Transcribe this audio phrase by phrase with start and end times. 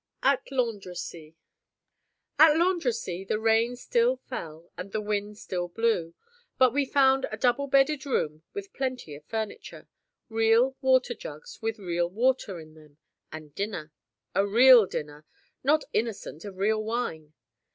[0.23, 1.35] AT LANDRECIES
[2.39, 6.15] AT Landrecies the rain still fell and the wind still blew;
[6.57, 9.87] but we found a double bedded room with plenty of furniture,
[10.27, 12.97] real water jugs with real water in them,
[13.31, 13.91] and dinner:
[14.33, 15.23] a real dinner,
[15.63, 17.33] not innocent of real wine.